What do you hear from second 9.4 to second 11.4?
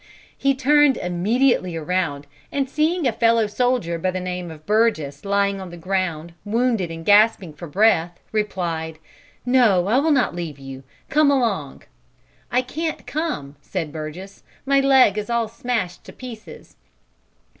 'No, I will not leave you; come